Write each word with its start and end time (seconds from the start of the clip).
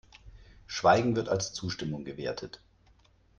Schweigen 0.65 1.15
wird 1.15 1.29
als 1.29 1.53
Zustimmung 1.53 2.05
gewertet. 2.05 2.59